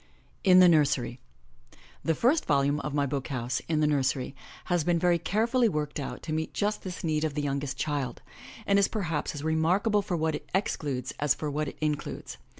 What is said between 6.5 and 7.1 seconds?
just this